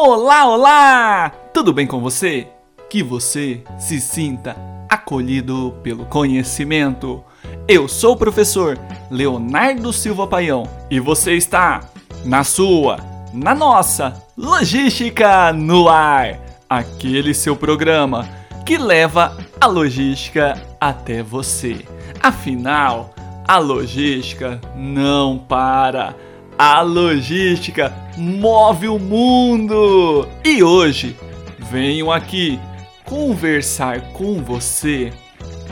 Olá, 0.00 0.46
olá! 0.46 1.32
Tudo 1.52 1.72
bem 1.72 1.84
com 1.84 2.00
você? 2.00 2.46
Que 2.88 3.02
você 3.02 3.64
se 3.80 4.00
sinta 4.00 4.56
acolhido 4.88 5.74
pelo 5.82 6.06
conhecimento. 6.06 7.24
Eu 7.66 7.88
sou 7.88 8.12
o 8.12 8.16
professor 8.16 8.78
Leonardo 9.10 9.92
Silva 9.92 10.24
Paião 10.24 10.62
e 10.88 11.00
você 11.00 11.34
está 11.34 11.80
na 12.24 12.44
sua, 12.44 12.98
na 13.34 13.56
nossa 13.56 14.24
Logística 14.36 15.52
no 15.52 15.88
Ar, 15.88 16.38
aquele 16.70 17.34
seu 17.34 17.56
programa 17.56 18.28
que 18.64 18.78
leva 18.78 19.36
a 19.60 19.66
logística 19.66 20.62
até 20.80 21.24
você. 21.24 21.84
Afinal, 22.22 23.12
a 23.48 23.58
logística 23.58 24.60
não 24.76 25.36
para. 25.36 26.14
A 26.60 26.80
logística 26.80 27.94
move 28.16 28.88
o 28.88 28.98
mundo! 28.98 30.26
E 30.44 30.60
hoje 30.60 31.16
venho 31.70 32.10
aqui 32.10 32.58
conversar 33.04 34.00
com 34.12 34.42
você 34.42 35.12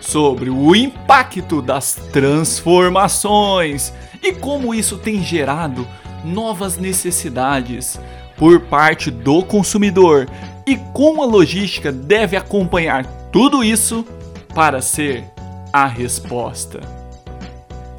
sobre 0.00 0.50
o 0.50 0.74
impacto 0.74 1.62
das 1.62 1.94
transformações 2.12 3.94
e 4.20 4.32
como 4.32 4.74
isso 4.74 4.98
tem 4.98 5.22
gerado 5.22 5.86
novas 6.24 6.76
necessidades 6.76 7.96
por 8.36 8.62
parte 8.62 9.08
do 9.08 9.44
consumidor 9.44 10.28
e 10.66 10.76
como 10.92 11.22
a 11.22 11.26
logística 11.26 11.92
deve 11.92 12.36
acompanhar 12.36 13.06
tudo 13.30 13.62
isso 13.62 14.04
para 14.52 14.82
ser 14.82 15.24
a 15.72 15.86
resposta. 15.86 16.80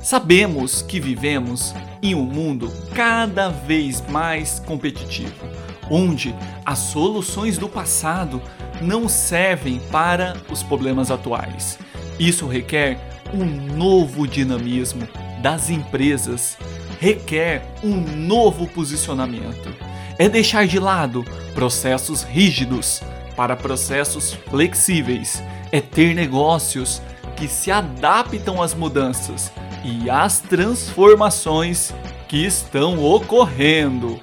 Sabemos 0.02 0.82
que 0.82 1.00
vivemos 1.00 1.74
em 2.04 2.14
um 2.14 2.24
mundo 2.24 2.72
cada 2.94 3.50
vez 3.50 4.04
mais 4.10 4.60
competitivo, 4.60 5.48
onde 5.90 6.36
as 6.66 6.80
soluções 6.80 7.58
do 7.58 7.70
passado 7.70 8.42
não 8.82 9.08
servem 9.08 9.80
para 9.90 10.36
os 10.52 10.62
problemas 10.62 11.10
atuais. 11.10 11.80
Isso 12.20 12.46
requer 12.46 13.00
um 13.34 13.46
novo 13.46 14.28
dinamismo 14.28 15.08
das 15.42 15.70
empresas, 15.70 16.58
requer 17.00 17.66
um 17.82 17.96
novo 17.96 18.68
posicionamento. 18.68 19.74
É 20.20 20.28
deixar 20.28 20.68
de 20.68 20.80
lado 20.80 21.26
processos 21.56 22.22
rígidos 22.24 23.02
para 23.36 23.56
processos 23.56 24.34
flexíveis, 24.50 25.42
é 25.72 25.82
ter 25.82 26.14
negócios 26.14 27.02
que 27.36 27.48
se 27.48 27.72
adaptam 27.72 28.62
às 28.62 28.76
mudanças 28.76 29.52
e 29.84 30.10
as 30.10 30.40
transformações 30.40 31.94
que 32.28 32.46
estão 32.46 33.04
ocorrendo. 33.04 34.20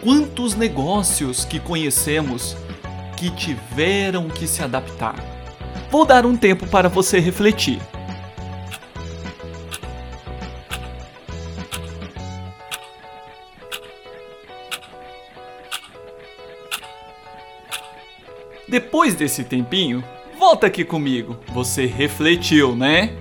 Quantos 0.00 0.54
negócios 0.54 1.44
que 1.44 1.58
conhecemos 1.58 2.56
que 3.16 3.30
tiveram 3.30 4.28
que 4.28 4.46
se 4.46 4.62
adaptar? 4.62 5.16
Vou 5.90 6.04
dar 6.04 6.24
um 6.24 6.36
tempo 6.36 6.66
para 6.66 6.88
você 6.88 7.18
refletir. 7.18 7.80
Depois 18.72 19.14
desse 19.14 19.44
tempinho, 19.44 20.02
volta 20.38 20.66
aqui 20.66 20.82
comigo. 20.82 21.38
Você 21.52 21.84
refletiu, 21.84 22.74
né? 22.74 23.14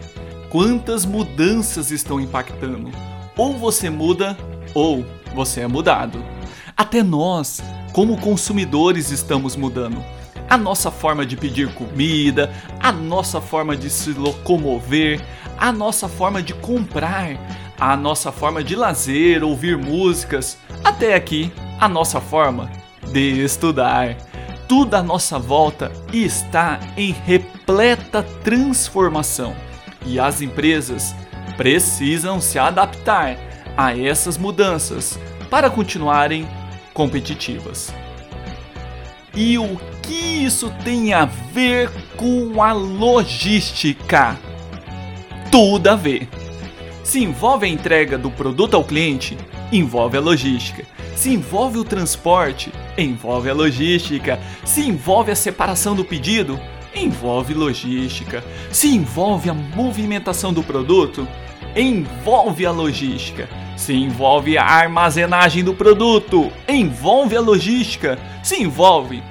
Quantas 0.51 1.05
mudanças 1.05 1.91
estão 1.91 2.19
impactando. 2.19 2.91
Ou 3.37 3.57
você 3.57 3.89
muda, 3.89 4.37
ou 4.75 5.05
você 5.33 5.61
é 5.61 5.67
mudado. 5.67 6.23
Até 6.75 7.01
nós, 7.01 7.63
como 7.93 8.17
consumidores, 8.17 9.09
estamos 9.09 9.55
mudando. 9.55 10.03
A 10.49 10.57
nossa 10.57 10.91
forma 10.91 11.25
de 11.25 11.37
pedir 11.37 11.73
comida, 11.73 12.51
a 12.79 12.91
nossa 12.91 13.39
forma 13.39 13.75
de 13.75 13.89
se 13.89 14.11
locomover, 14.11 15.21
a 15.57 15.71
nossa 15.71 16.09
forma 16.09 16.43
de 16.43 16.53
comprar, 16.53 17.37
a 17.79 17.95
nossa 17.95 18.31
forma 18.31 18.61
de 18.61 18.75
lazer, 18.75 19.43
ouvir 19.43 19.77
músicas, 19.77 20.57
até 20.83 21.15
aqui 21.15 21.51
a 21.79 21.87
nossa 21.87 22.19
forma 22.19 22.69
de 23.13 23.41
estudar. 23.41 24.17
Tudo 24.67 24.95
à 24.95 25.01
nossa 25.01 25.39
volta 25.39 25.91
está 26.11 26.79
em 26.97 27.11
repleta 27.11 28.21
transformação 28.43 29.55
e 30.05 30.19
as 30.19 30.41
empresas 30.41 31.15
precisam 31.57 32.41
se 32.41 32.57
adaptar 32.57 33.37
a 33.77 33.97
essas 33.97 34.37
mudanças 34.37 35.19
para 35.49 35.69
continuarem 35.69 36.47
competitivas. 36.93 37.93
E 39.33 39.57
o 39.57 39.79
que 40.01 40.43
isso 40.45 40.73
tem 40.83 41.13
a 41.13 41.25
ver 41.25 41.89
com 42.17 42.61
a 42.61 42.73
logística? 42.73 44.37
Tudo 45.49 45.87
a 45.87 45.95
ver. 45.95 46.27
Se 47.03 47.23
envolve 47.23 47.65
a 47.65 47.69
entrega 47.69 48.17
do 48.17 48.29
produto 48.29 48.75
ao 48.75 48.83
cliente, 48.83 49.37
envolve 49.71 50.17
a 50.17 50.21
logística. 50.21 50.85
Se 51.15 51.33
envolve 51.33 51.77
o 51.77 51.83
transporte, 51.83 52.71
envolve 52.97 53.49
a 53.49 53.53
logística. 53.53 54.39
Se 54.65 54.81
envolve 54.81 55.31
a 55.31 55.35
separação 55.35 55.95
do 55.95 56.03
pedido, 56.03 56.59
envolve 56.95 57.53
logística. 57.53 58.43
Se 58.71 58.87
envolve 58.93 59.49
a 59.49 59.53
movimentação 59.53 60.53
do 60.53 60.63
produto, 60.63 61.27
envolve 61.75 62.65
a 62.65 62.71
logística. 62.71 63.49
Se 63.77 63.93
envolve 63.93 64.57
a 64.57 64.63
armazenagem 64.63 65.63
do 65.63 65.73
produto, 65.73 66.51
envolve 66.67 67.35
a 67.35 67.41
logística. 67.41 68.19
Se 68.43 68.61
envolve 68.61 69.23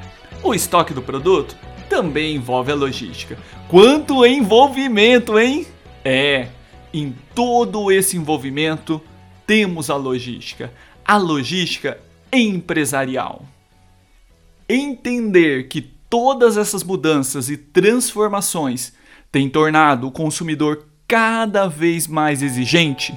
o 0.43 0.55
estoque 0.55 0.93
do 0.93 1.03
produto, 1.03 1.57
também 1.89 2.37
envolve 2.37 2.73
a 2.73 2.75
logística. 2.75 3.39
Quanto 3.69 4.25
envolvimento, 4.27 5.39
hein? 5.39 5.67
É, 6.05 6.49
em 6.93 7.15
todo 7.35 7.93
esse 7.93 8.17
envolvimento 8.17 9.01
temos 9.47 9.91
a 9.91 9.97
logística. 9.97 10.73
A 11.05 11.17
logística 11.17 11.99
empresarial. 12.33 13.45
Entender 14.69 15.69
que 15.69 16.00
todas 16.11 16.57
essas 16.57 16.83
mudanças 16.83 17.49
e 17.49 17.57
transformações 17.57 18.93
têm 19.31 19.49
tornado 19.49 20.09
o 20.09 20.11
consumidor 20.11 20.87
cada 21.07 21.69
vez 21.69 22.09
mais 22.09 22.43
exigente, 22.43 23.17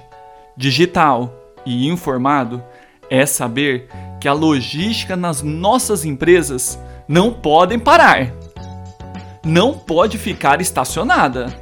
digital 0.55 1.33
e 1.65 1.87
informado, 1.89 2.63
é 3.09 3.25
saber 3.25 3.89
que 4.21 4.27
a 4.27 4.33
logística 4.33 5.15
nas 5.15 5.41
nossas 5.41 6.05
empresas 6.05 6.79
não 7.07 7.33
podem 7.33 7.79
parar. 7.79 8.31
Não 9.43 9.73
pode 9.73 10.17
ficar 10.17 10.61
estacionada. 10.61 11.53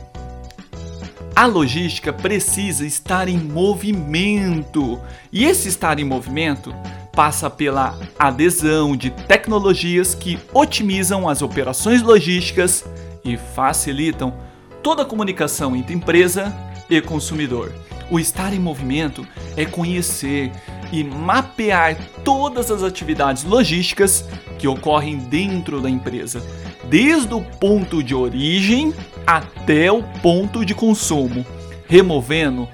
A 1.35 1.45
logística 1.45 2.11
precisa 2.11 2.85
estar 2.85 3.27
em 3.27 3.37
movimento. 3.37 4.99
E 5.31 5.45
esse 5.45 5.69
estar 5.69 5.97
em 5.97 6.03
movimento 6.03 6.75
passa 7.21 7.51
pela 7.51 7.99
adesão 8.17 8.97
de 8.97 9.11
tecnologias 9.11 10.15
que 10.15 10.39
otimizam 10.51 11.29
as 11.29 11.43
operações 11.43 12.01
logísticas 12.01 12.83
e 13.23 13.37
facilitam 13.37 14.33
toda 14.81 15.03
a 15.03 15.05
comunicação 15.05 15.75
entre 15.75 15.93
empresa 15.93 16.51
e 16.89 16.99
consumidor. 16.99 17.71
O 18.09 18.19
estar 18.19 18.51
em 18.55 18.59
movimento 18.59 19.23
é 19.55 19.65
conhecer 19.65 20.51
e 20.91 21.03
mapear 21.03 21.95
todas 22.23 22.71
as 22.71 22.81
atividades 22.81 23.43
logísticas 23.43 24.25
que 24.57 24.67
ocorrem 24.67 25.17
dentro 25.17 25.79
da 25.79 25.91
empresa, 25.91 26.41
desde 26.89 27.35
o 27.35 27.41
ponto 27.41 28.01
de 28.01 28.15
origem 28.15 28.95
até 29.27 29.91
o 29.91 30.01
ponto 30.23 30.65
de 30.65 30.73
consumo, 30.73 31.45
removendo 31.87 32.67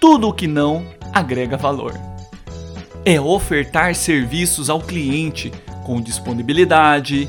tudo 0.00 0.26
o 0.26 0.32
que 0.32 0.46
não 0.46 0.86
agrega 1.12 1.58
valor 1.58 2.09
é 3.04 3.20
ofertar 3.20 3.94
serviços 3.94 4.68
ao 4.68 4.80
cliente 4.80 5.52
com 5.84 6.00
disponibilidade, 6.00 7.28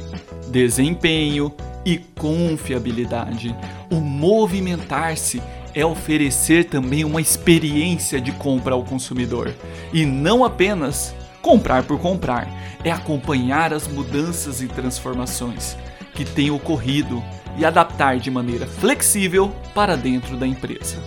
desempenho 0.49 1.51
e 1.85 1.97
confiabilidade. 1.97 3.55
O 3.89 3.95
movimentar-se 3.95 5.41
é 5.73 5.85
oferecer 5.85 6.65
também 6.65 7.05
uma 7.05 7.21
experiência 7.21 8.19
de 8.19 8.31
compra 8.33 8.75
ao 8.75 8.83
consumidor 8.83 9.53
e 9.93 10.05
não 10.05 10.43
apenas 10.43 11.15
comprar 11.41 11.83
por 11.83 11.99
comprar, 11.99 12.47
é 12.83 12.91
acompanhar 12.91 13.73
as 13.73 13.87
mudanças 13.87 14.61
e 14.61 14.67
transformações 14.67 15.75
que 16.13 16.25
têm 16.25 16.51
ocorrido 16.51 17.23
e 17.57 17.65
adaptar 17.65 18.17
de 18.17 18.29
maneira 18.29 18.67
flexível 18.67 19.51
para 19.73 19.95
dentro 19.95 20.37
da 20.37 20.45
empresa. 20.45 20.97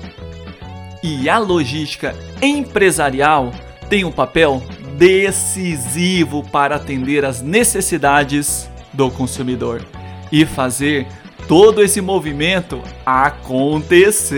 E 1.02 1.28
a 1.28 1.38
logística 1.38 2.16
empresarial 2.42 3.52
tem 3.94 4.04
um 4.04 4.10
papel 4.10 4.60
decisivo 4.98 6.42
para 6.42 6.74
atender 6.74 7.24
às 7.24 7.40
necessidades 7.40 8.68
do 8.92 9.08
consumidor 9.08 9.86
e 10.32 10.44
fazer 10.44 11.06
todo 11.46 11.80
esse 11.80 12.00
movimento 12.00 12.82
acontecer. 13.06 14.32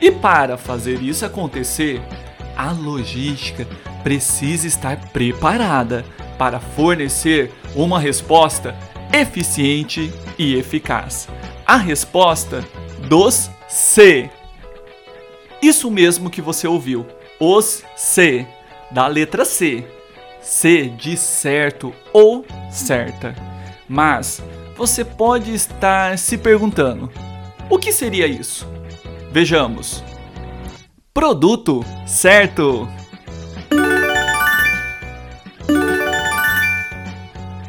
E 0.00 0.08
para 0.12 0.56
fazer 0.56 1.02
isso 1.02 1.26
acontecer, 1.26 2.00
a 2.56 2.70
logística 2.70 3.66
precisa 4.04 4.68
estar 4.68 5.08
preparada 5.08 6.04
para 6.38 6.60
fornecer 6.60 7.50
uma 7.74 7.98
resposta 7.98 8.72
eficiente 9.12 10.12
e 10.38 10.54
eficaz. 10.54 11.26
A 11.66 11.76
resposta 11.76 12.64
dos 13.08 13.50
C. 13.68 14.30
Isso 15.60 15.90
mesmo 15.90 16.30
que 16.30 16.40
você 16.40 16.68
ouviu, 16.68 17.04
os 17.40 17.82
C, 17.96 18.46
da 18.90 19.06
letra 19.06 19.44
C. 19.44 19.84
C 20.40 20.88
de 20.88 21.16
certo 21.16 21.92
ou 22.12 22.44
certa. 22.70 23.34
Mas 23.88 24.42
você 24.76 25.04
pode 25.04 25.54
estar 25.54 26.18
se 26.18 26.36
perguntando: 26.36 27.10
o 27.70 27.78
que 27.78 27.92
seria 27.92 28.26
isso? 28.26 28.68
Vejamos. 29.30 30.04
Produto 31.12 31.84
certo. 32.06 32.88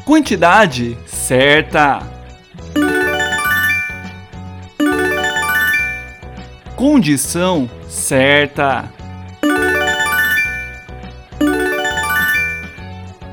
Quantidade 0.04 0.96
certa. 1.06 2.00
Condição 6.76 7.68
certa. 7.88 8.92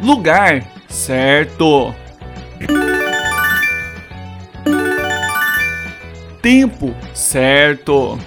Lugar 0.04 0.62
certo. 0.90 1.96
Tempo 6.42 6.94
certo. 7.14 8.20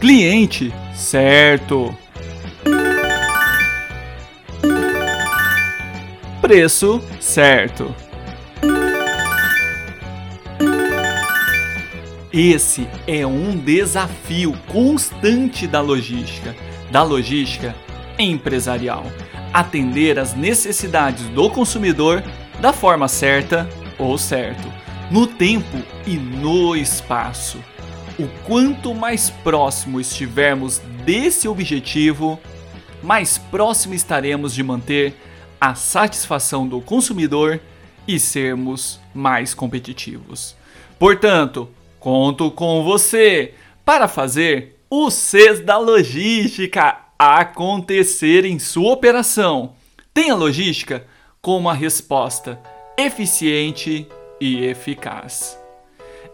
Cliente 0.00 0.74
certo. 0.92 1.96
Preço 6.40 7.00
certo. 7.20 7.94
Esse 12.32 12.88
é 13.06 13.24
um 13.24 13.56
desafio 13.56 14.52
constante 14.66 15.68
da 15.68 15.80
logística, 15.80 16.56
da 16.90 17.02
logística 17.02 17.74
empresarial. 18.18 19.04
Atender 19.52 20.18
às 20.18 20.34
necessidades 20.34 21.24
do 21.28 21.50
consumidor 21.50 22.22
da 22.60 22.72
forma 22.72 23.08
certa 23.08 23.68
ou 23.98 24.16
certo, 24.16 24.72
no 25.10 25.26
tempo 25.26 25.78
e 26.06 26.16
no 26.16 26.76
espaço. 26.76 27.58
O 28.18 28.28
quanto 28.44 28.94
mais 28.94 29.30
próximo 29.30 30.00
estivermos 30.00 30.78
desse 31.04 31.48
objetivo, 31.48 32.38
mais 33.02 33.38
próximo 33.38 33.94
estaremos 33.94 34.54
de 34.54 34.62
manter 34.62 35.14
a 35.60 35.74
satisfação 35.74 36.66
do 36.66 36.80
consumidor 36.80 37.60
e 38.06 38.18
sermos 38.18 39.00
mais 39.14 39.54
competitivos. 39.54 40.56
Portanto, 40.98 41.68
Conto 42.00 42.50
com 42.50 42.82
você 42.82 43.52
para 43.84 44.08
fazer 44.08 44.79
o 44.90 45.08
CES 45.08 45.60
da 45.60 45.78
logística 45.78 46.96
acontecer 47.16 48.44
em 48.44 48.58
sua 48.58 48.92
operação. 48.92 49.74
Tenha 50.12 50.34
logística 50.34 51.06
como 51.40 51.70
a 51.70 51.72
resposta 51.72 52.60
eficiente 52.98 54.08
e 54.40 54.64
eficaz. 54.64 55.56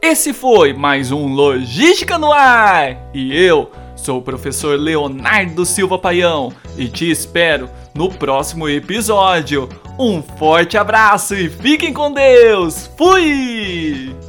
Esse 0.00 0.32
foi 0.32 0.72
mais 0.72 1.12
um 1.12 1.26
Logística 1.26 2.16
no 2.16 2.32
Ar 2.32 3.10
e 3.12 3.36
eu 3.36 3.70
sou 3.94 4.18
o 4.18 4.22
professor 4.22 4.78
Leonardo 4.78 5.66
Silva 5.66 5.98
Paião 5.98 6.50
e 6.78 6.88
te 6.88 7.10
espero 7.10 7.68
no 7.94 8.10
próximo 8.10 8.68
episódio. 8.68 9.68
Um 9.98 10.22
forte 10.22 10.78
abraço 10.78 11.34
e 11.34 11.50
fiquem 11.50 11.92
com 11.92 12.10
Deus! 12.10 12.90
Fui! 12.96 14.25